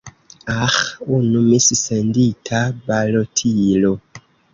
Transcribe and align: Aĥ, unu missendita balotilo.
Aĥ, 0.53 0.77
unu 1.17 1.41
missendita 1.49 2.63
balotilo. 2.87 3.93